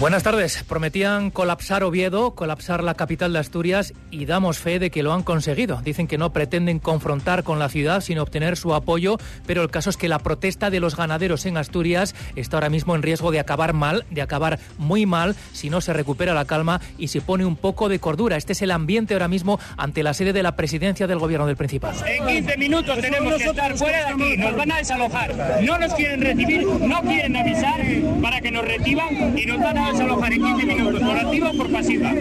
[0.00, 0.64] Buenas tardes.
[0.66, 5.22] Prometían colapsar Oviedo, colapsar la capital de Asturias y damos fe de que lo han
[5.22, 5.82] conseguido.
[5.84, 9.90] Dicen que no pretenden confrontar con la ciudad sino obtener su apoyo, pero el caso
[9.90, 13.40] es que la protesta de los ganaderos en Asturias está ahora mismo en riesgo de
[13.40, 17.44] acabar mal, de acabar muy mal si no se recupera la calma y se pone
[17.44, 18.38] un poco de cordura.
[18.38, 21.58] Este es el ambiente ahora mismo ante la sede de la presidencia del gobierno del
[21.58, 22.06] Principado.
[22.06, 25.60] En 15 minutos tenemos que estar fuera de aquí, nos van a desalojar.
[25.60, 27.82] No nos quieren recibir, no quieren avisar
[28.22, 31.56] para que nos reciban y nos van a desalojar en 15 minutos, por activa o
[31.56, 32.12] por pasiva.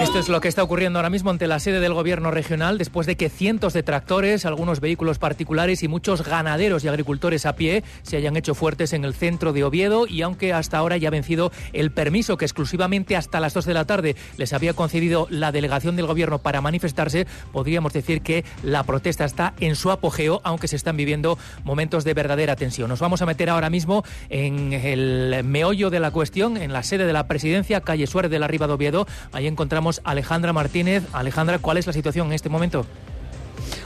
[0.00, 3.06] Esto es lo que está ocurriendo ahora mismo ante la sede del gobierno regional después
[3.06, 7.84] de que cientos de tractores, algunos vehículos particulares y muchos ganaderos y agricultores a pie
[8.02, 11.10] se hayan hecho fuertes en el centro de Oviedo y aunque hasta ahora ya ha
[11.10, 15.52] vencido el permiso que exclusivamente hasta las 2 de la tarde les había concedido la
[15.52, 20.68] delegación del gobierno para manifestarse, podríamos decir que la protesta está en su apogeo, aunque
[20.68, 22.88] se están viviendo momentos de verdadera tensión.
[22.88, 27.06] Nos vamos a meter ahora mismo en el meollo de la cuestión, en la sede
[27.06, 29.06] de la presidencia, calle Suárez de la Riva de Oviedo.
[29.32, 31.04] Ahí encontramos a Alejandra Martínez.
[31.12, 32.86] Alejandra, ¿cuál es la situación en este momento?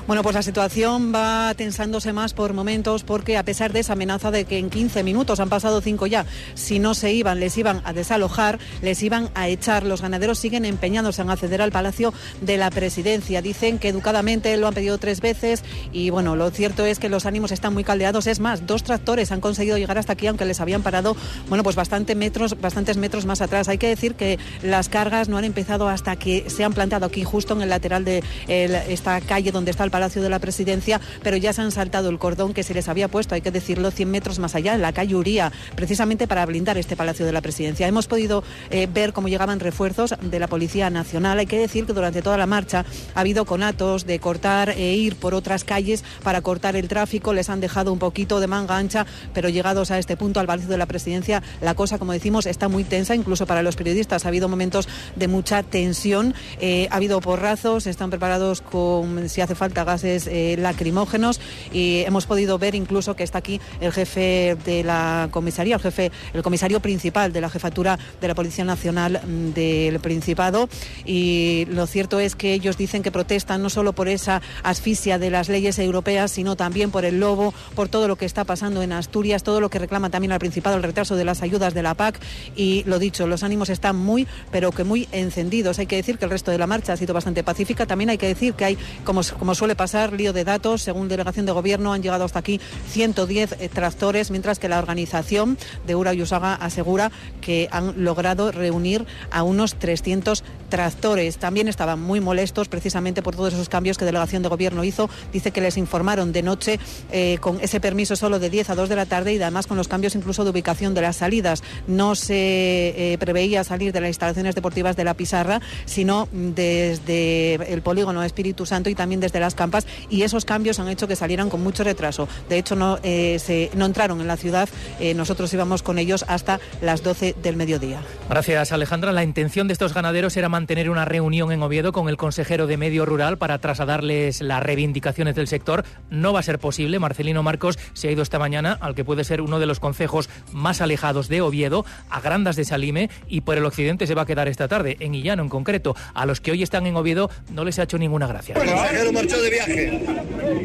[0.04, 4.32] Bueno, pues la situación va tensándose más por momentos porque a pesar de esa amenaza
[4.32, 7.80] de que en 15 minutos, han pasado 5 ya, si no se iban, les iban
[7.84, 9.84] a desalojar, les iban a echar.
[9.84, 13.42] Los ganaderos siguen empeñados en acceder al Palacio de la Presidencia.
[13.42, 17.24] Dicen que educadamente lo han pedido tres veces y bueno, lo cierto es que los
[17.24, 18.26] ánimos están muy caldeados.
[18.26, 21.16] Es más, dos tractores han conseguido llegar hasta aquí, aunque les habían parado,
[21.48, 23.68] bueno, pues bastante metros, bastantes metros más atrás.
[23.68, 27.22] Hay que decir que las cargas no han empezado hasta que se han plantado aquí,
[27.22, 31.36] justo en el lateral de esta calle donde está el Palacio de la Presidencia, pero
[31.36, 34.10] ya se han saltado el cordón que se les había puesto, hay que decirlo, 100
[34.10, 37.86] metros más allá, en la calle Uría, precisamente para blindar este Palacio de la Presidencia.
[37.86, 41.38] Hemos podido eh, ver cómo llegaban refuerzos de la Policía Nacional.
[41.38, 45.16] Hay que decir que durante toda la marcha ha habido conatos de cortar e ir
[45.16, 47.32] por otras calles para cortar el tráfico.
[47.32, 50.70] Les han dejado un poquito de manga ancha, pero llegados a este punto, al Palacio
[50.70, 54.24] de la Presidencia, la cosa, como decimos, está muy tensa, incluso para los periodistas.
[54.24, 59.54] Ha habido momentos de mucha tensión, eh, ha habido porrazos, están preparados con, si hace
[59.54, 61.40] falta, gases eh, lacrimógenos
[61.72, 66.12] y hemos podido ver incluso que está aquí el jefe de la comisaría, el jefe,
[66.32, 70.68] el comisario principal de la jefatura de la Policía Nacional mm, del Principado
[71.04, 75.30] y lo cierto es que ellos dicen que protestan no solo por esa asfixia de
[75.30, 78.92] las leyes europeas, sino también por el lobo, por todo lo que está pasando en
[78.92, 81.94] Asturias, todo lo que reclama también al Principado, el retraso de las ayudas de la
[81.94, 82.20] PAC
[82.56, 85.78] y lo dicho, los ánimos están muy, pero que muy encendidos.
[85.78, 87.86] Hay que decir que el resto de la marcha ha sido bastante pacífica.
[87.86, 90.82] También hay que decir que hay, como, como suele pasar, lío de datos.
[90.82, 92.60] Según delegación de gobierno, han llegado hasta aquí
[92.90, 97.10] 110 eh, tractores, mientras que la organización de Ura y Usaga asegura
[97.40, 101.36] que han logrado reunir a unos 300 tractores.
[101.36, 105.10] También estaban muy molestos precisamente por todos esos cambios que delegación de gobierno hizo.
[105.32, 106.78] Dice que les informaron de noche
[107.10, 109.76] eh, con ese permiso solo de 10 a 2 de la tarde y además con
[109.76, 111.62] los cambios incluso de ubicación de las salidas.
[111.86, 117.82] No se eh, preveía salir de las instalaciones deportivas de la Pizarra, sino desde el
[117.82, 121.48] polígono Espíritu Santo y también desde las campas y esos cambios han hecho que salieran
[121.48, 122.28] con mucho retraso.
[122.48, 124.68] De hecho, no, eh, se, no entraron en la ciudad,
[124.98, 128.00] eh, nosotros íbamos con ellos hasta las 12 del mediodía.
[128.28, 129.12] Gracias, Alejandra.
[129.12, 132.76] La intención de estos ganaderos era mantener una reunión en Oviedo con el consejero de
[132.76, 135.84] Medio Rural para trasladarles las reivindicaciones del sector.
[136.10, 136.98] No va a ser posible.
[136.98, 140.28] Marcelino Marcos se ha ido esta mañana al que puede ser uno de los concejos
[140.52, 144.26] más alejados de Oviedo, a Grandas de Salime, y por el occidente se va a
[144.26, 145.94] quedar esta tarde, en Illano en concreto.
[146.14, 148.56] A los que hoy están en Oviedo no les ha hecho ninguna gracia.
[148.56, 150.00] El consejero marchó de viaje.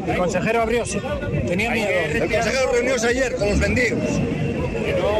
[0.06, 0.98] El consejero abrió, sí.
[1.46, 1.88] Tenía miedo.
[1.88, 4.00] El consejero reunióse ayer con los vendidos.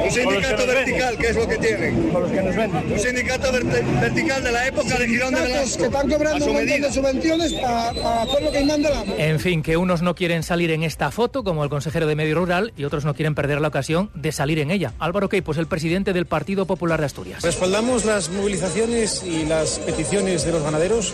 [0.04, 2.08] Un sindicato vertical, que es lo que tienen.
[2.10, 2.92] Con los que nos venden.
[2.92, 5.78] Un sindicato verte- vertical de la época de Girón de Velasco.
[5.78, 7.88] que están cobrando un montón de subvenciones para
[8.22, 11.44] hacer lo que manda la En fin, que unos no quieren salir en esta foto,
[11.44, 14.58] como el consejero de Medio Rural, y otros no quieren perder la ocasión de salir
[14.58, 14.92] en ella.
[14.98, 17.42] Álvaro Queipos, el presidente del Partido Popular de Asturias.
[17.42, 21.12] Respaldamos las movilizaciones y las peticiones de los ganaderos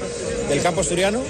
[0.49, 1.21] del campo asturiano,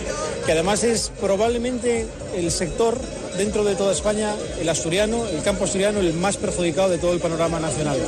[0.46, 2.06] que además es probablemente
[2.36, 2.98] el sector
[3.36, 7.20] dentro de toda España, el asturiano, el campo asturiano, el más perjudicado de todo el
[7.20, 7.98] panorama nacional.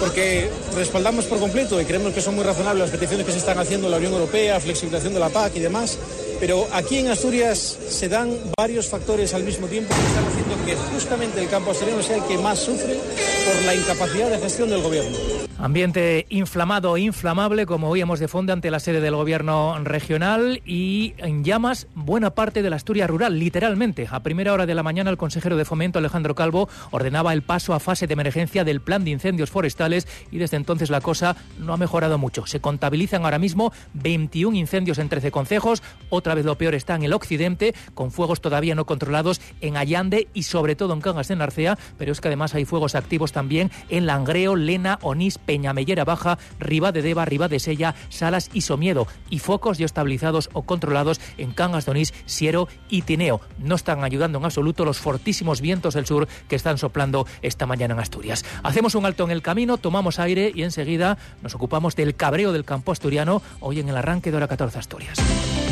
[0.00, 3.58] Porque respaldamos por completo y creemos que son muy razonables las peticiones que se están
[3.58, 5.98] haciendo en la Unión Europea, flexibilización de la PAC y demás.
[6.42, 10.74] Pero aquí en Asturias se dan varios factores al mismo tiempo que están haciendo que
[10.92, 14.82] justamente el campo asturiano sea el que más sufre por la incapacidad de gestión del
[14.82, 15.16] gobierno.
[15.62, 21.44] Ambiente inflamado inflamable, como oíamos de fondo, ante la sede del gobierno regional y en
[21.44, 24.08] llamas buena parte de la Asturias rural, literalmente.
[24.10, 27.74] A primera hora de la mañana, el consejero de Fomento, Alejandro Calvo, ordenaba el paso
[27.74, 31.72] a fase de emergencia del plan de incendios forestales y desde entonces la cosa no
[31.72, 32.44] ha mejorado mucho.
[32.46, 35.80] Se contabilizan ahora mismo 21 incendios en 13 concejos.
[36.10, 40.28] Otra vez lo peor está en el occidente, con fuegos todavía no controlados en Allande
[40.34, 43.70] y sobre todo en Cangas de Narcea, pero es que además hay fuegos activos también
[43.88, 49.06] en Langreo, Lena, Onís, Peñamellera Baja, Riba de Deva, Riba de Sella, Salas y Somiedo,
[49.30, 53.40] y focos ya estabilizados o controlados en Cangas de Onís, Siero y Tineo.
[53.58, 57.94] No están ayudando en absoluto los fortísimos vientos del sur que están soplando esta mañana
[57.94, 58.44] en Asturias.
[58.62, 62.64] Hacemos un alto en el camino, tomamos aire y enseguida nos ocupamos del cabreo del
[62.64, 65.71] campo asturiano, hoy en el arranque de hora 14 Asturias.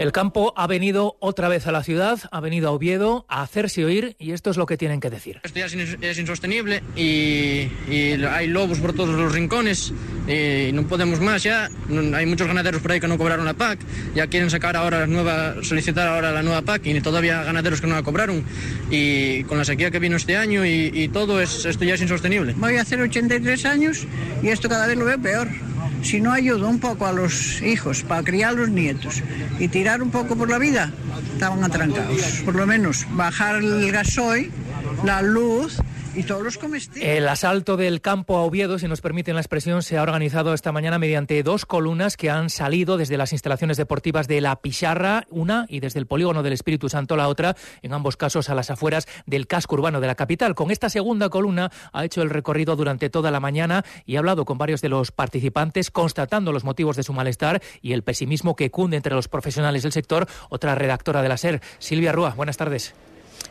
[0.00, 3.84] El campo ha venido otra vez a la ciudad, ha venido a Oviedo a hacerse
[3.84, 5.42] oír y esto es lo que tienen que decir.
[5.42, 7.68] Esto ya es insostenible y,
[8.24, 9.92] hay lobos por todos los rincones
[10.26, 11.68] y no podemos más ya.
[12.14, 13.80] Hay muchos ganaderos por ahí que no cobraron la PAC,
[14.14, 17.86] ya quieren sacar ahora la nueva, solicitar ahora la nueva PAC y todavía ganaderos que
[17.86, 18.42] no la cobraron.
[18.90, 22.00] Y con la sequía que vino este año y, y todo, es, esto ya es
[22.00, 22.54] insostenible.
[22.56, 24.06] Voy a hacer 83 años
[24.42, 25.69] y esto cada vez lo veo peor
[26.02, 29.22] si no ayudo un poco a los hijos para criar a los nietos
[29.58, 30.92] y tirar un poco por la vida,
[31.32, 32.42] estaban atrancados.
[32.44, 34.50] Por lo menos bajar el gasoil,
[35.04, 35.78] la luz
[36.14, 37.08] y todos los comestibles.
[37.08, 40.72] El asalto del campo a Oviedo, si nos permiten la expresión, se ha organizado esta
[40.72, 45.66] mañana mediante dos columnas que han salido desde las instalaciones deportivas de La Picharra, una,
[45.68, 49.06] y desde el polígono del Espíritu Santo, la otra, en ambos casos a las afueras
[49.26, 50.54] del casco urbano de la capital.
[50.54, 54.44] Con esta segunda columna ha hecho el recorrido durante toda la mañana y ha hablado
[54.44, 58.70] con varios de los participantes, constatando los motivos de su malestar y el pesimismo que
[58.70, 60.26] cunde entre los profesionales del sector.
[60.48, 62.30] Otra redactora de la SER, Silvia Rúa.
[62.30, 62.94] Buenas tardes.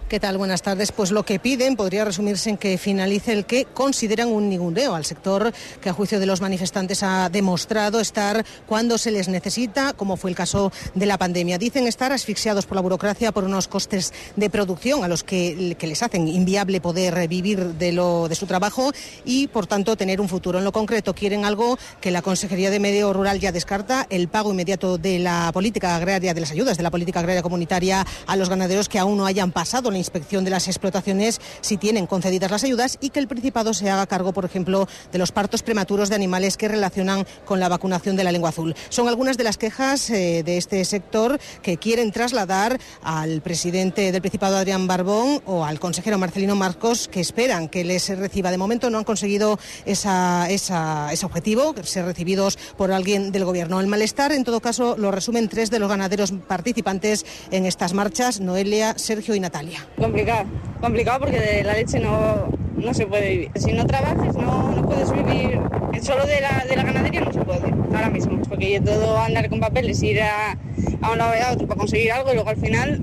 [0.10, 0.40] ¿Qué tal?
[0.40, 0.92] Buenas tardes.
[0.92, 5.06] Pues lo que piden podría resumirse en que finalice el que consideran un ningundeo al
[5.06, 10.18] sector que a juicio de los manifestantes ha demostrado estar cuando se les necesita, como
[10.18, 11.60] fue el caso de la pandemia.
[11.60, 16.02] Dicen estar asfixiados por la burocracia, por unos costes de producción a los que, les
[16.02, 18.92] hacen inviable poder vivir de, lo, de su trabajo
[19.26, 20.58] y, por tanto, tener un futuro.
[20.58, 24.54] En lo concreto, quieren algo que la Consejería de Medio Rural ya descarta, el pago
[24.54, 28.50] inmediato de la política agraria, de las ayudas de la política agraria comunitaria a los
[28.50, 32.64] ganaderos que aún no hayan pasado la inspección de las explotaciones si tienen concedidas las
[32.64, 36.16] ayudas y que el Principado se haga cargo, por ejemplo, de los partos prematuros de
[36.16, 38.76] animales que relacionan con la vacunación de la lengua azul.
[38.90, 44.22] Son algunas de las quejas eh, de este sector que quieren trasladar al presidente del
[44.22, 48.52] Principado, Adrián Barbón, o al consejero Marcelino Marcos, que esperan que les reciba.
[48.52, 53.80] De momento no han conseguido ese objetivo, ser recibidos por alguien del Gobierno.
[53.80, 58.40] El malestar, en todo caso, lo resumen tres de los ganaderos participantes en estas marchas,
[58.40, 59.86] Noelia, Sergio y Natalia.
[59.98, 60.46] Complicado,
[60.82, 63.52] complicado porque de la leche no, no se puede vivir.
[63.56, 65.60] Si no trabajas no, no puedes vivir,
[66.02, 69.60] solo de la, de la ganadería no se puede, ahora mismo, porque todo andar con
[69.60, 70.58] papeles, ir a,
[71.02, 73.02] a un lado y a otro para conseguir algo y luego al final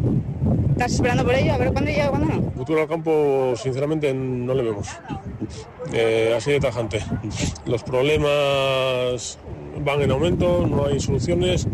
[0.70, 2.50] estás esperando por ello, a ver cuándo llega, cuándo no.
[2.52, 4.88] Futuro al campo, sinceramente, no le vemos.
[5.92, 7.00] Eh, así de tajante.
[7.66, 9.38] Los problemas
[9.84, 11.66] van en aumento, no hay soluciones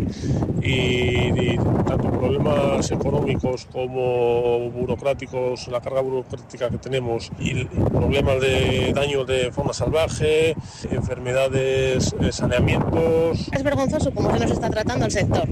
[0.63, 1.57] y,
[1.87, 9.51] tanto problemas económicos como burocráticos, la carga burocrática que tenemos y problemas de daño de
[9.53, 10.55] forma salvaje,
[10.91, 13.49] enfermedades, eh, saneamientos.
[13.53, 15.47] Es vergonzoso cómo se nos está tratando el sector.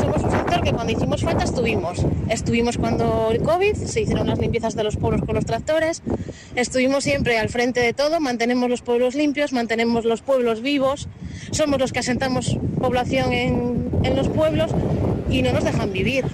[0.00, 2.04] Somos un sector que cuando hicimos falta estuvimos.
[2.28, 6.02] Estuvimos cuando el COVID, se hicieron las limpiezas de los pueblos con los tractores,
[6.54, 11.08] estuvimos siempre al frente de todo, mantenemos los pueblos limpios, mantenemos los pueblos vivos,
[11.50, 14.70] somos los que asentamos población en, los pueblos
[15.30, 16.24] y no nos dejan vivir,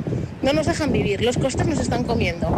[0.43, 2.49] no nos dejan vivir, los costes nos están comiendo.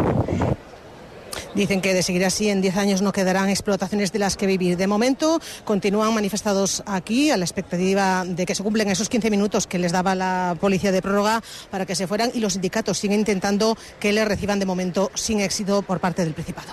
[1.55, 4.77] Dicen que de seguir así en 10 años no quedarán explotaciones de las que vivir.
[4.77, 9.67] De momento continúan manifestados aquí a la expectativa de que se cumplen esos 15 minutos
[9.67, 11.41] que les daba la policía de prórroga
[11.71, 15.41] para que se fueran y los sindicatos siguen intentando que les reciban de momento sin
[15.41, 16.69] éxito por parte del Principado.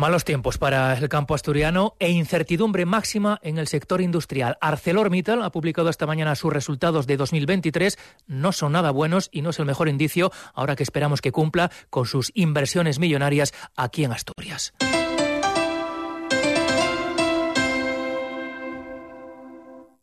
[0.00, 4.56] Malos tiempos para el campo asturiano e incertidumbre máxima en el sector industrial.
[4.62, 7.98] ArcelorMittal ha publicado esta mañana sus resultados de 2023.
[8.26, 11.70] No son nada buenos y no es el mejor indicio ahora que esperamos que cumpla
[11.90, 14.72] con sus inversiones millonarias aquí en Asturias.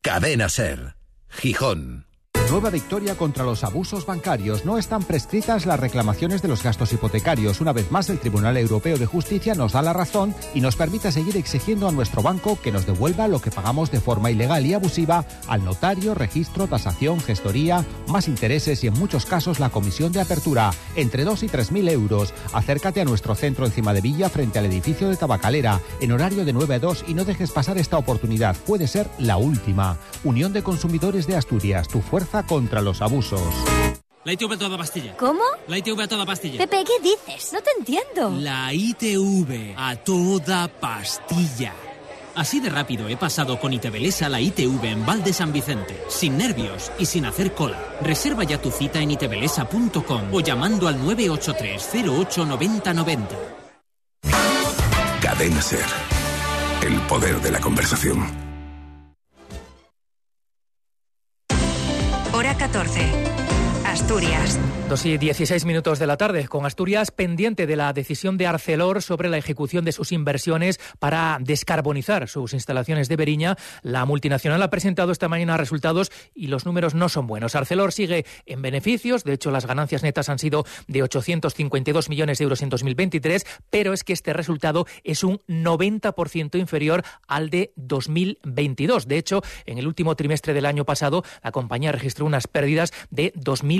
[0.04, 0.96] Cadena Ser.
[1.28, 2.07] Gijón.
[2.50, 4.64] Nueva victoria contra los abusos bancarios.
[4.64, 7.60] No están prescritas las reclamaciones de los gastos hipotecarios.
[7.60, 11.12] Una vez más, el Tribunal Europeo de Justicia nos da la razón y nos permite
[11.12, 14.74] seguir exigiendo a nuestro banco que nos devuelva lo que pagamos de forma ilegal y
[14.74, 20.22] abusiva al notario, registro, tasación, gestoría, más intereses y en muchos casos la comisión de
[20.22, 22.34] apertura, entre 2 y 3 mil euros.
[22.54, 26.54] Acércate a nuestro centro encima de Villa frente al edificio de Tabacalera en horario de
[26.54, 28.56] 9 a 2 y no dejes pasar esta oportunidad.
[28.66, 29.98] Puede ser la última.
[30.24, 33.42] Unión de Consumidores de Asturias, tu fuerza contra los abusos.
[34.24, 35.16] La ITV a toda pastilla.
[35.16, 35.42] ¿Cómo?
[35.68, 36.58] La ITV a toda pastilla.
[36.58, 37.54] Pepe, ¿qué dices?
[37.54, 38.30] No te entiendo.
[38.38, 41.74] La ITV a toda pastilla.
[42.36, 46.38] Así de rápido he pasado con Itebelesa la ITV en Val de San Vicente, sin
[46.38, 47.80] nervios y sin hacer cola.
[48.02, 53.36] Reserva ya tu cita en itebelesa.com o llamando al 983 08 90 90.
[55.22, 55.86] Cadena Ser.
[56.86, 58.47] El poder de la conversación.
[62.48, 63.27] Hora 14.
[63.98, 64.60] Asturias.
[64.90, 69.02] Dos y 16 minutos de la tarde, con Asturias pendiente de la decisión de Arcelor
[69.02, 73.58] sobre la ejecución de sus inversiones para descarbonizar sus instalaciones de Beriña.
[73.82, 77.56] La multinacional ha presentado esta mañana resultados y los números no son buenos.
[77.56, 82.44] Arcelor sigue en beneficios, de hecho las ganancias netas han sido de 852 millones de
[82.44, 89.08] euros en 2023, pero es que este resultado es un 90% inferior al de 2022.
[89.08, 93.34] De hecho, en el último trimestre del año pasado, la compañía registró unas pérdidas de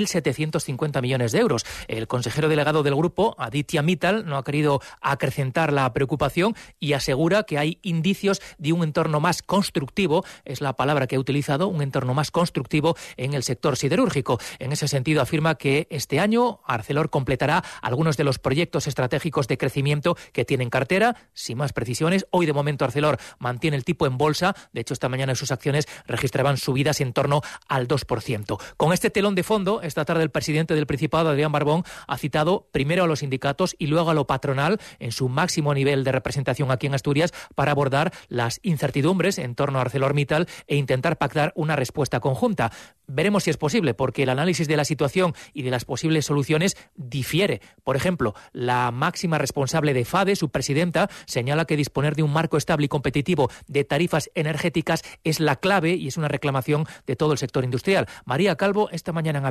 [0.08, 1.64] 2.750 millones de euros.
[1.86, 7.44] El consejero delegado del grupo, Aditya Mittal, no ha querido acrecentar la preocupación y asegura
[7.44, 11.82] que hay indicios de un entorno más constructivo, es la palabra que ha utilizado, un
[11.82, 14.38] entorno más constructivo en el sector siderúrgico.
[14.58, 19.58] En ese sentido, afirma que este año Arcelor completará algunos de los proyectos estratégicos de
[19.58, 21.16] crecimiento que tiene en cartera.
[21.34, 24.54] Sin más precisiones, hoy de momento Arcelor mantiene el tipo en bolsa.
[24.72, 28.60] De hecho, esta mañana sus acciones registraban subidas en torno al 2%.
[28.76, 32.68] Con este telón de fondo, esta tarde el presidente del Principado, Adrián Barbón, ha citado
[32.72, 36.70] primero a los sindicatos y luego a lo patronal en su máximo nivel de representación
[36.70, 41.76] aquí en Asturias para abordar las incertidumbres en torno a ArcelorMittal e intentar pactar una
[41.76, 42.72] respuesta conjunta.
[43.06, 46.76] Veremos si es posible, porque el análisis de la situación y de las posibles soluciones
[46.94, 47.60] difiere.
[47.82, 52.56] Por ejemplo, la máxima responsable de FADE, su presidenta, señala que disponer de un marco
[52.56, 57.32] estable y competitivo de tarifas energéticas es la clave y es una reclamación de todo
[57.32, 58.06] el sector industrial.
[58.24, 59.46] María Calvo, esta mañana en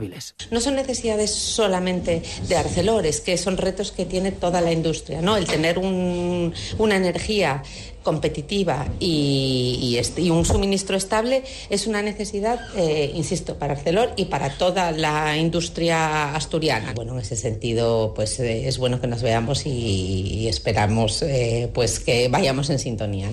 [0.51, 5.21] No son necesidades solamente de Arcelor, es que son retos que tiene toda la industria,
[5.21, 5.37] ¿no?
[5.37, 7.63] El tener un, una energía
[8.07, 14.57] competitiva y, y, un suministro estable es una necesidad, eh, insisto, para Arcelor y para
[14.57, 16.93] toda la industria asturiana.
[16.95, 21.99] Bueno, en ese sentido, pues eh, es bueno que nos veamos y, esperamos eh, pues
[21.99, 23.29] que vayamos en sintonía.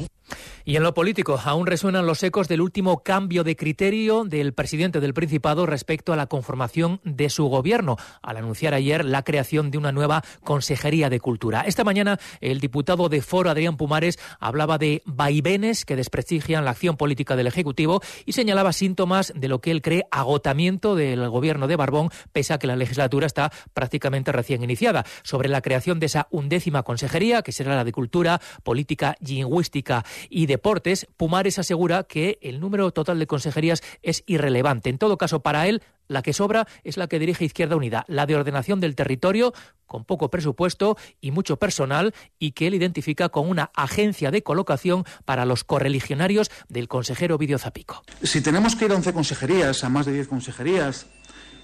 [0.66, 4.98] Y en lo político, aún resuenan los ecos del último cambio de criterio del presidente
[4.98, 9.76] del Principado respecto a la conformación de su gobierno, al anunciar ayer la creación de
[9.76, 11.64] una nueva Consejería de Cultura.
[11.66, 16.96] Esta mañana, el diputado de Foro, Adrián Pumares, hablaba de vaivenes que desprestigian la acción
[16.96, 21.76] política del Ejecutivo y señalaba síntomas de lo que él cree agotamiento del gobierno de
[21.76, 25.04] Barbón, pese a que la legislatura está prácticamente recién iniciada.
[25.24, 30.46] Sobre la creación de esa undécima consejería, que será la de Cultura, Política, Lingüística y
[30.46, 34.88] de Deportes, Pumares asegura que el número total de consejerías es irrelevante.
[34.88, 38.24] En todo caso, para él, la que sobra es la que dirige Izquierda Unida, la
[38.24, 39.52] de ordenación del territorio,
[39.84, 45.02] con poco presupuesto y mucho personal, y que él identifica con una agencia de colocación
[45.24, 48.04] para los correligionarios del consejero Vidio Zapico.
[48.22, 51.08] Si tenemos que ir a 11 consejerías, a más de 10 consejerías,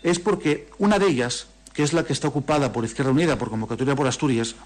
[0.03, 3.51] es porque una de ellas, que es la que está ocupada por Izquierda Unida, por
[3.51, 4.57] convocatoria por Asturias,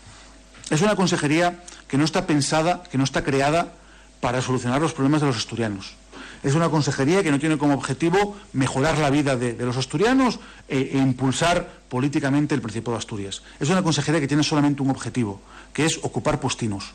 [0.71, 3.75] es una consejería que no está pensada, que no está creada
[4.25, 5.97] para solucionar los problemas de los asturianos.
[6.43, 10.97] Es una consejería que no tiene como objetivo mejorar la vida de, los asturianos e,
[10.97, 13.43] e, impulsar políticamente el Principado de Asturias.
[13.61, 15.43] Es una consejería que tiene solamente un objetivo,
[15.75, 16.93] que es ocupar postinos.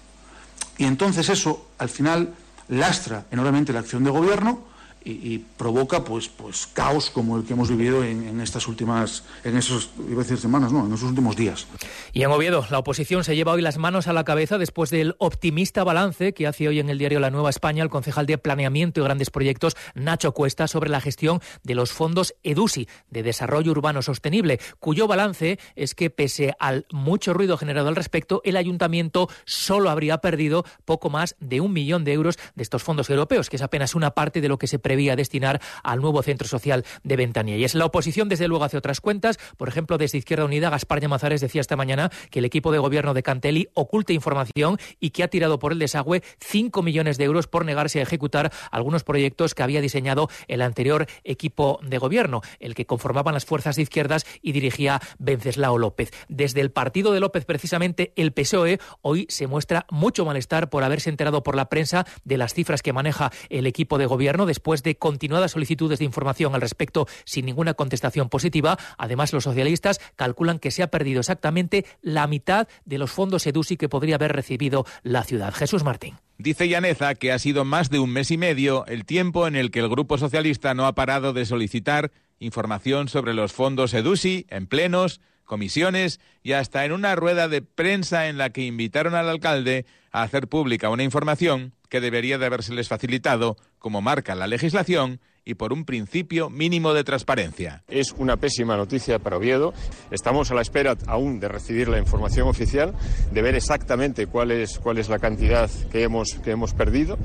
[0.80, 2.34] Y entonces eso, al final,
[2.68, 4.66] lastra enormemente la acción de gobierno
[5.04, 9.58] y, provoca pues pues caos como el que hemos vivido en, en, estas últimas en
[9.58, 11.68] esos iba a decir semanas no en esos últimos días.
[12.14, 15.16] Y en Oviedo la oposición se lleva hoy las manos a la cabeza después del
[15.20, 19.00] optimista balance que hace hoy en el diario La Nueva España el concejal de planeamiento
[19.00, 24.02] y grandes proyectos Nacho Cuesta sobre la gestión de los fondos EDUSI de desarrollo urbano
[24.02, 29.90] sostenible cuyo balance es que pese al mucho ruido generado al respecto el ayuntamiento solo
[29.90, 33.62] habría perdido poco más de un millón de euros de estos fondos europeos que es
[33.62, 37.58] apenas una parte de lo que se prevía destinar al nuevo centro social de Ventanilla.
[37.58, 39.38] Y es la oposición, desde luego, hace otras cuentas.
[39.56, 43.14] Por ejemplo, desde Izquierda Unida, Gaspar Llamazares decía esta mañana que el equipo de gobierno
[43.14, 47.46] de Cantelli oculta información y que ha tirado por el desagüe 5 millones de euros
[47.46, 52.74] por negarse a ejecutar algunos proyectos que había diseñado el anterior equipo de gobierno, el
[52.74, 56.10] que conformaban las fuerzas de izquierdas y dirigía Venceslao López.
[56.30, 61.12] Desde el partido de López, precisamente, el PSOE hoy se muestra mucho malestar por haberse
[61.12, 64.96] enterado por la prensa de las cifras que maneja el equipo de gobierno después de
[64.96, 68.78] continuadas solicitudes de información al respecto sin ninguna contestación positiva.
[68.98, 73.78] Además, los socialistas calculan que se ha perdido exactamente la mitad de los fondos EDUSI
[73.78, 75.54] que podría haber recibido la ciudad.
[75.54, 76.16] Jesús Martín.
[76.38, 79.72] Dice Llaneza que ha sido más de un mes y medio el tiempo en el
[79.72, 84.68] que el Grupo Socialista no ha parado de solicitar información sobre los fondos EDUSI en
[84.68, 89.86] plenos, comisiones y hasta en una rueda de prensa en la que invitaron al alcalde
[90.12, 95.56] a hacer pública una información que debería de habérseles facilitado, como marca la legislación, y
[95.56, 97.84] por un principio mínimo de transparencia.
[97.88, 99.74] Es una pésima noticia para Oviedo.
[100.12, 102.94] Estamos a la espera aún de recibir la información oficial,
[103.32, 107.18] de ver exactamente cuál es, cuál es la cantidad que hemos, que hemos perdido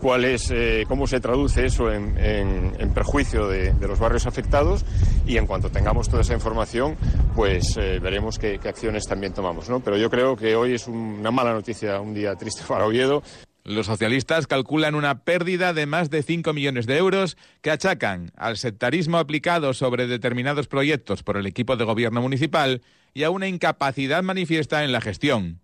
[0.00, 4.84] cuál es, eh, cómo se traduce eso en, perjuicio de, los barrios afectados
[5.26, 6.96] y en cuanto tengamos toda esa información,
[7.36, 9.70] pues eh, veremos qué, qué, acciones también tomamos.
[9.70, 9.78] ¿no?
[9.78, 13.22] Pero yo creo que hoy es una mala noticia, un día triste para Oviedo.
[13.64, 18.56] Los socialistas calculan una pérdida de más de 5 millones de euros que achacan al
[18.56, 22.82] sectarismo aplicado sobre determinados proyectos por el equipo de gobierno municipal
[23.14, 25.60] y a una incapacidad manifiesta en la gestión.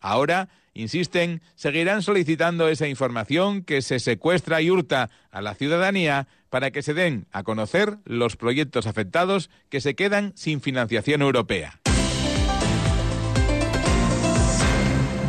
[0.00, 6.70] Ahora, insisten, seguirán solicitando esa información que se secuestra y hurta a la ciudadanía para
[6.70, 11.81] que se den a conocer los proyectos afectados que se quedan sin financiación europea.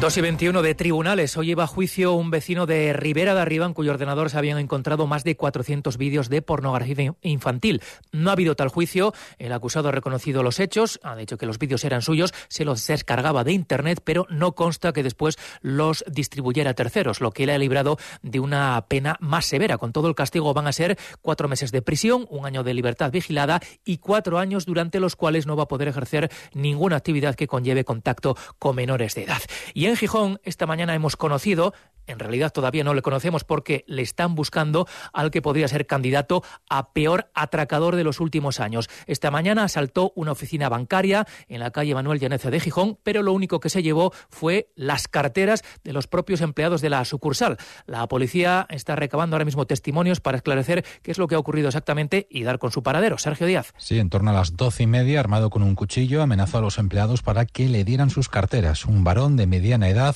[0.04, 1.38] 2 y 21 de tribunales.
[1.38, 4.58] Hoy lleva a juicio un vecino de Ribera de Arriba en cuyo ordenador se habían
[4.58, 7.82] encontrado más de 400 vídeos de pornografía infantil.
[8.12, 9.14] No ha habido tal juicio.
[9.38, 12.86] El acusado ha reconocido los hechos, ha dicho que los vídeos eran suyos, se los
[12.86, 17.54] descargaba de Internet, pero no consta que después los distribuyera a terceros, lo que le
[17.54, 19.78] ha librado de una pena más severa.
[19.78, 23.10] Con todo el castigo van a ser cuatro meses de prisión, un año de libertad
[23.10, 27.48] vigilada y cuatro años durante los cuales no va a poder ejercer ninguna actividad que
[27.48, 29.42] conlleve contacto con menores de edad.
[29.74, 31.74] Y Gijón, esta mañana hemos conocido
[32.08, 36.44] en realidad todavía no le conocemos porque le están buscando al que podría ser candidato
[36.70, 38.90] a peor atracador de los últimos años.
[39.08, 43.34] Esta mañana asaltó una oficina bancaria en la calle Manuel Llaneza de Gijón, pero lo
[43.34, 47.58] único que se llevó fue las carteras de los propios empleados de la sucursal.
[47.86, 51.68] La policía está recabando ahora mismo testimonios para esclarecer qué es lo que ha ocurrido
[51.70, 53.18] exactamente y dar con su paradero.
[53.18, 53.74] Sergio Díaz.
[53.78, 56.78] Sí, en torno a las doce y media, armado con un cuchillo, amenazó a los
[56.78, 58.86] empleados para que le dieran sus carteras.
[58.86, 60.16] Un varón de mediana edad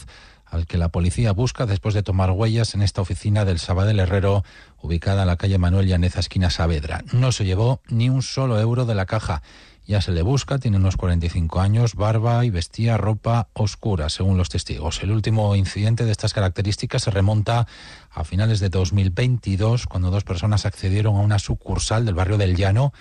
[0.50, 4.44] al que la policía busca después de tomar huellas en esta oficina del Sabadell Herrero,
[4.82, 7.04] ubicada en la calle Manuel Llaneza, esquina Saavedra.
[7.12, 9.42] No se llevó ni un solo euro de la caja.
[9.86, 14.50] Ya se le busca, tiene unos 45 años, barba y vestía ropa oscura, según los
[14.50, 15.02] testigos.
[15.02, 17.68] El último incidente de estas características se remonta
[18.12, 22.94] a finales de 2022, cuando dos personas accedieron a una sucursal del barrio del Llano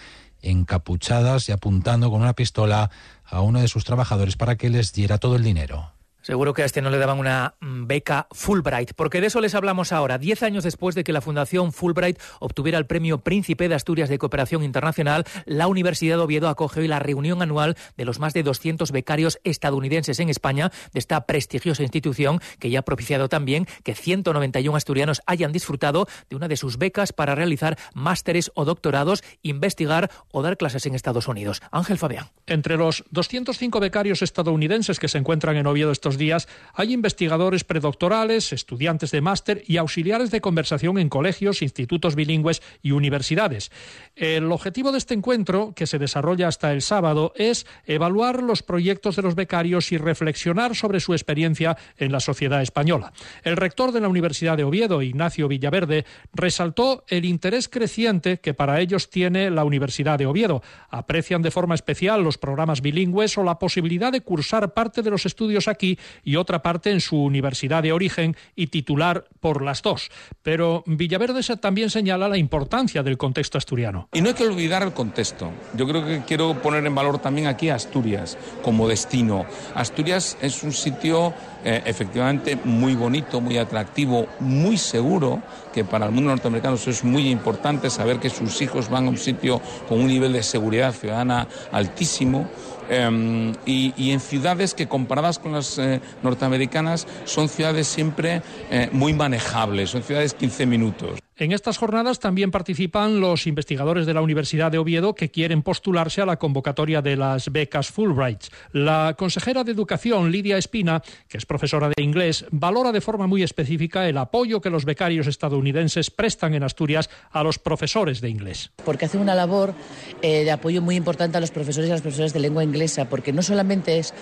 [0.42, 2.90] encapuchadas y apuntando con una pistola
[3.24, 5.95] a uno de sus trabajadores para que les diera todo el dinero.
[6.26, 9.54] Seguro que a este no le daban una mm, beca Fulbright, porque de eso les
[9.54, 13.76] hablamos ahora, diez años después de que la Fundación Fulbright obtuviera el Premio Príncipe de
[13.76, 18.18] Asturias de Cooperación Internacional, la Universidad de Oviedo acoge hoy la reunión anual de los
[18.18, 23.28] más de 200 becarios estadounidenses en España de esta prestigiosa institución que ya ha propiciado
[23.28, 28.64] también que 191 asturianos hayan disfrutado de una de sus becas para realizar másteres o
[28.64, 31.62] doctorados, investigar o dar clases en Estados Unidos.
[31.70, 32.30] Ángel Fabián.
[32.46, 38.52] Entre los 205 becarios estadounidenses que se encuentran en Oviedo estos días hay investigadores predoctorales,
[38.52, 43.70] estudiantes de máster y auxiliares de conversación en colegios, institutos bilingües y universidades.
[44.14, 49.16] El objetivo de este encuentro, que se desarrolla hasta el sábado, es evaluar los proyectos
[49.16, 53.12] de los becarios y reflexionar sobre su experiencia en la sociedad española.
[53.42, 58.80] El rector de la Universidad de Oviedo, Ignacio Villaverde, resaltó el interés creciente que para
[58.80, 60.62] ellos tiene la Universidad de Oviedo.
[60.90, 65.26] Aprecian de forma especial los programas bilingües o la posibilidad de cursar parte de los
[65.26, 70.10] estudios aquí y otra parte en su universidad de origen y titular por las dos.
[70.42, 74.08] Pero Villaverde también señala la importancia del contexto asturiano.
[74.12, 75.50] Y no hay que olvidar el contexto.
[75.74, 79.46] Yo creo que quiero poner en valor también aquí Asturias como destino.
[79.74, 85.42] Asturias es un sitio eh, efectivamente muy bonito, muy atractivo, muy seguro,
[85.72, 89.10] que para el mundo norteamericano eso es muy importante, saber que sus hijos van a
[89.10, 92.48] un sitio con un nivel de seguridad ciudadana altísimo.
[92.88, 99.12] Em, y, en ciudades que comparadas con las eh, norteamericanas son ciudades siempre eh, muy
[99.12, 101.25] manejables, son ciudades 15 minutos.
[101.38, 106.22] En estas jornadas también participan los investigadores de la Universidad de Oviedo que quieren postularse
[106.22, 108.44] a la convocatoria de las becas Fulbright.
[108.72, 113.42] La consejera de Educación, Lidia Espina, que es profesora de inglés, valora de forma muy
[113.42, 118.70] específica el apoyo que los becarios estadounidenses prestan en Asturias a los profesores de inglés.
[118.82, 119.74] Porque hace una labor
[120.22, 123.10] eh, de apoyo muy importante a los profesores y a las profesoras de lengua inglesa,
[123.10, 124.14] porque no solamente es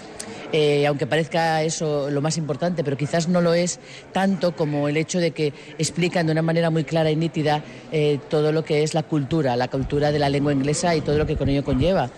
[0.56, 3.80] eh, aunque parezca eso lo más importante, pero quizás no lo es
[4.12, 7.62] tanto como el hecho de que explican de una manera muy clara y nítida
[7.92, 11.18] eh, todo lo que es la cultura, la cultura de la lengua inglesa y todo
[11.18, 12.10] lo que con ello conlleva.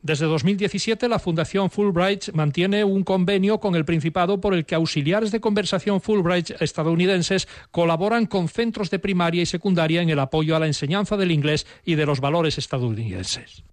[0.00, 5.32] Desde 2017, la Fundación Fulbright mantiene un convenio con el Principado por el que auxiliares
[5.32, 10.60] de conversación Fulbright estadounidenses colaboran con centros de primaria y secundaria en el apoyo a
[10.60, 13.64] la enseñanza del inglés y de los valores estadounidenses.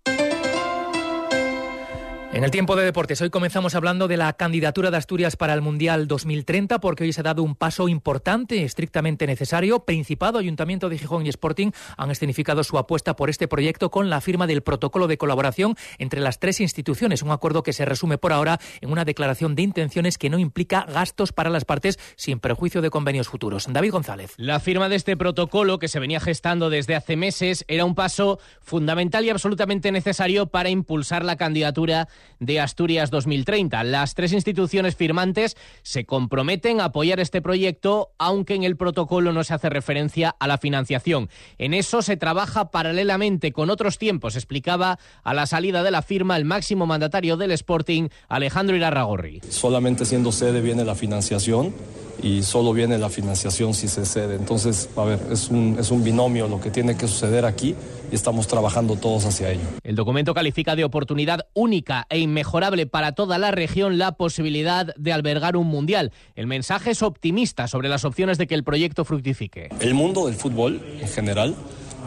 [2.35, 5.61] En el tiempo de deportes, hoy comenzamos hablando de la candidatura de Asturias para el
[5.61, 9.85] Mundial 2030, porque hoy se ha dado un paso importante, estrictamente necesario.
[9.85, 14.19] Principado, Ayuntamiento de Gijón y Sporting han escenificado su apuesta por este proyecto con la
[14.19, 18.33] firma del protocolo de colaboración entre las tres instituciones, un acuerdo que se resume por
[18.33, 22.81] ahora en una declaración de intenciones que no implica gastos para las partes sin perjuicio
[22.81, 23.65] de convenios futuros.
[23.69, 24.33] David González.
[24.35, 28.39] La firma de este protocolo, que se venía gestando desde hace meses, era un paso
[28.59, 33.83] fundamental y absolutamente necesario para impulsar la candidatura de Asturias 2030.
[33.83, 39.43] Las tres instituciones firmantes se comprometen a apoyar este proyecto, aunque en el protocolo no
[39.43, 41.29] se hace referencia a la financiación.
[41.57, 46.37] En eso se trabaja paralelamente con otros tiempos, explicaba a la salida de la firma
[46.37, 49.41] el máximo mandatario del Sporting, Alejandro Irarragorri.
[49.49, 51.73] Solamente siendo sede viene la financiación
[52.21, 54.35] y solo viene la financiación si se cede.
[54.35, 57.75] Entonces, a ver, es un, es un binomio lo que tiene que suceder aquí
[58.15, 59.61] estamos trabajando todos hacia ello.
[59.83, 65.13] El documento califica de oportunidad única e inmejorable para toda la región la posibilidad de
[65.13, 66.11] albergar un mundial.
[66.35, 69.69] El mensaje es optimista sobre las opciones de que el proyecto fructifique.
[69.79, 71.55] El mundo del fútbol en general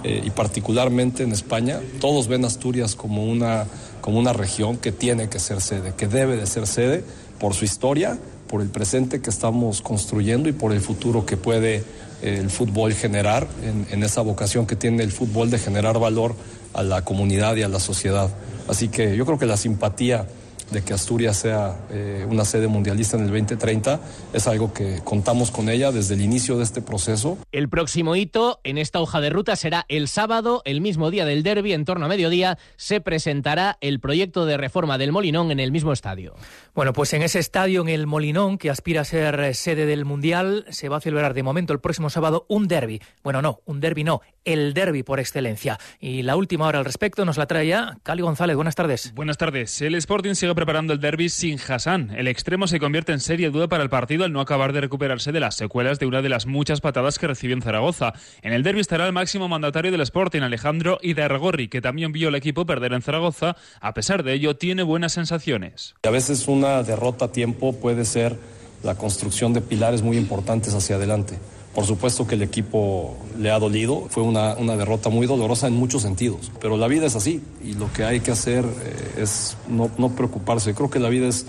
[0.05, 3.67] eh, y particularmente en España, todos ven Asturias como una,
[4.01, 7.05] como una región que tiene que ser sede, que debe de ser sede
[7.41, 8.19] por su historia,
[8.49, 11.85] por el presente que estamos construyendo y por el futuro que puede
[12.23, 16.35] eh, el fútbol generar en, en, esa vocación que tiene el fútbol de generar valor
[16.75, 18.31] a la comunidad y a la sociedad.
[18.69, 20.27] Así que yo creo que la simpatía
[20.71, 24.01] de que Asturias sea eh, una sede mundialista en el 2030
[24.33, 27.39] es algo que contamos con ella desde el inicio de este proceso.
[27.53, 31.43] El próximo hito en esta hoja de ruta será el sábado, el mismo día del
[31.43, 35.73] derby, en torno a mediodía, se presentará el proyecto de reforma del Molinón en el
[35.73, 36.35] mismo estadio.
[36.75, 40.05] Bueno, pues en ese estadio, en el Molinón, que aspira a ser eh, sede del
[40.05, 43.01] Mundial, se va a celebrar de momento el próximo sábado un derby.
[43.23, 45.79] Bueno, no, un derby no, el derby por excelencia.
[46.01, 48.57] Y la última hora al respecto nos la trae ya Cali González.
[48.57, 49.13] Buenas tardes.
[49.15, 49.81] Buenas tardes.
[49.83, 52.11] El Sporting sigue preparando el derby sin Hassan.
[52.17, 55.31] El extremo se convierte en seria duda para el partido al no acabar de recuperarse
[55.31, 58.13] de las secuelas de una de las muchas patadas que recibió en Zaragoza.
[58.43, 62.35] En el derby estará el máximo mandatario del Sporting, Alejandro Idargorri, que también vio al
[62.35, 63.55] equipo perder en Zaragoza.
[63.81, 65.95] A pesar de ello, tiene buenas sensaciones.
[66.03, 68.37] A veces una derrota a tiempo puede ser
[68.83, 71.39] la construcción de pilares muy importantes hacia adelante.
[71.79, 75.75] Por supuesto que el equipo le ha dolido, fue una, una, derrota muy dolorosa en
[75.75, 79.57] muchos sentidos, pero la vida es así y lo que hay que hacer eh, es
[79.69, 80.75] no, no preocuparse.
[80.75, 81.47] Creo que la vida es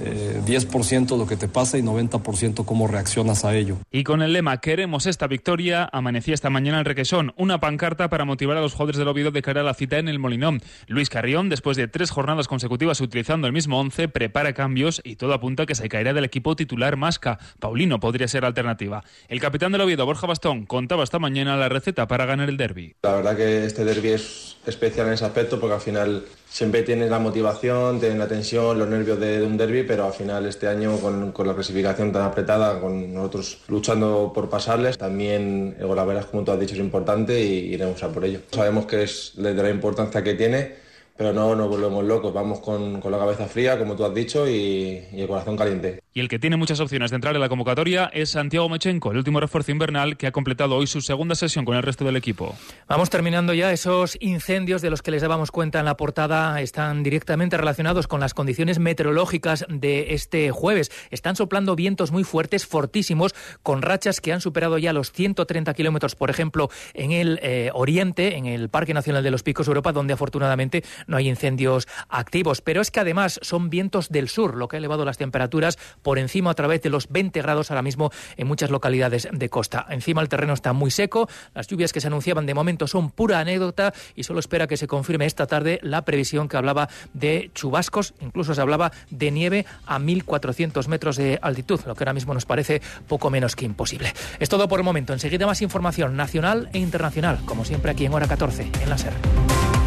[0.00, 3.76] eh, 10% lo que te pasa y 90% cómo reaccionas a ello.
[3.90, 8.24] Y con el lema Queremos esta victoria, amanecía esta mañana en Requesón, una pancarta para
[8.24, 10.62] motivar a los jugadores del Oviedo de cara a la cita en el Molinón.
[10.86, 15.32] Luis Carrión, después de tres jornadas consecutivas utilizando el mismo 11, prepara cambios y todo
[15.34, 17.38] apunta a que se caerá del equipo titular Masca.
[17.58, 19.04] Paulino podría ser alternativa.
[19.28, 22.94] El capitán del Oviedo, Borja Bastón, contaba esta mañana la receta para ganar el derby.
[23.02, 27.10] La verdad que este derby es especial en ese aspecto porque al final siempre tienes
[27.10, 30.68] la motivación, tienes la tensión, los nervios de, de un derby, pero al final este
[30.68, 36.26] año con, con, la clasificación tan apretada, con nosotros luchando por pasarles, también el Golaveras,
[36.26, 38.40] como tú has dicho, es importante y iremos a por ello.
[38.52, 43.00] Sabemos que es de la importancia que tiene pero no nos volvemos locos, vamos con,
[43.00, 46.00] con, la cabeza fría, como tú has dicho, y, y, el corazón caliente.
[46.18, 49.18] Y el que tiene muchas opciones de entrar en la convocatoria es Santiago Mechenko, el
[49.18, 52.56] último refuerzo invernal que ha completado hoy su segunda sesión con el resto del equipo.
[52.88, 53.70] Vamos terminando ya.
[53.72, 58.18] Esos incendios de los que les dábamos cuenta en la portada están directamente relacionados con
[58.18, 60.90] las condiciones meteorológicas de este jueves.
[61.12, 66.16] Están soplando vientos muy fuertes, fortísimos, con rachas que han superado ya los 130 kilómetros,
[66.16, 70.14] por ejemplo, en el eh, oriente, en el Parque Nacional de los Picos Europa, donde
[70.14, 72.60] afortunadamente no hay incendios activos.
[72.60, 75.78] Pero es que además son vientos del sur, lo que ha elevado las temperaturas
[76.16, 79.84] encima a través de los 20 grados ahora mismo en muchas localidades de costa.
[79.90, 83.40] Encima el terreno está muy seco, las lluvias que se anunciaban de momento son pura
[83.40, 88.14] anécdota y solo espera que se confirme esta tarde la previsión que hablaba de chubascos,
[88.20, 92.46] incluso se hablaba de nieve a 1.400 metros de altitud, lo que ahora mismo nos
[92.46, 94.14] parece poco menos que imposible.
[94.38, 95.12] Es todo por el momento.
[95.12, 99.77] Enseguida más información nacional e internacional, como siempre aquí en hora 14, en la SER.